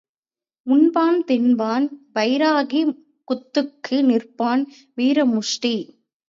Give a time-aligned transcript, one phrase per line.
[0.67, 2.81] உண்பான் தின்பான் பைராகி
[3.27, 4.63] குத்துக்கு நிற்பான்
[4.95, 5.75] வீர முஷ்டி.